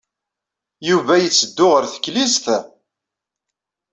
Yuba 0.89 1.13
yetteddu 1.17 1.67
ɣer 1.67 1.83
teklizt? 1.93 2.45